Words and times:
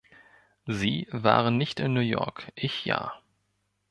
Sie 0.65 1.07
waren 1.11 1.57
nicht 1.57 1.79
in 1.79 1.93
New 1.93 1.99
York, 1.99 2.51
ich 2.55 2.85
ja. 2.85 3.13